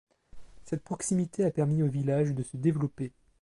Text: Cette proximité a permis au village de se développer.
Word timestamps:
Cette 0.65 0.83
proximité 0.83 1.43
a 1.45 1.51
permis 1.51 1.83
au 1.83 1.87
village 1.87 2.33
de 2.33 2.41
se 2.41 2.57
développer. 2.57 3.11